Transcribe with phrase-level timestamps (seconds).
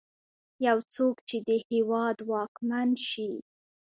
[0.67, 3.29] يو څوک چې د هېواد واکمن شي.